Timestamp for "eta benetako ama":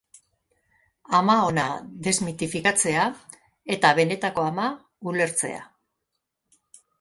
3.77-4.67